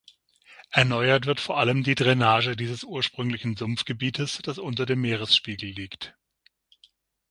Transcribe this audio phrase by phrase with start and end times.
[0.71, 6.15] Erneuert wird vor allem die Drainage dieses ursprünglichen Sumpfgebietes, das unter dem Meeresspiegel liegt.